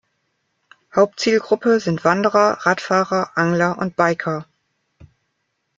Hauptzielgruppe 0.95 1.79
sind 1.79 2.03
Wanderer, 2.03 2.65
Radfahrer, 2.65 3.33
Angler 3.37 3.77
und 3.77 3.95
Biker. 3.95 4.47